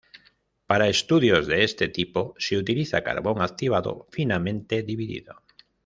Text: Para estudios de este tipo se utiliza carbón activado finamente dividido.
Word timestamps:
Para 0.65 0.87
estudios 0.87 1.45
de 1.45 1.63
este 1.63 1.87
tipo 1.87 2.33
se 2.39 2.57
utiliza 2.57 3.03
carbón 3.03 3.39
activado 3.39 4.07
finamente 4.09 4.81
dividido. 4.81 5.43